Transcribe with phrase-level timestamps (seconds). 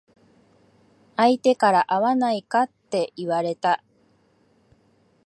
[1.15, 3.83] 相手から会わないかって言われた。